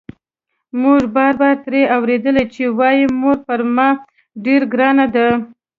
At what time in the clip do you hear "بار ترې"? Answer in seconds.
1.41-1.81